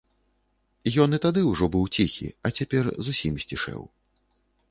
[1.03, 3.81] Ён і тады ўжо быў ціхі, а цяпер зусім сцішэў.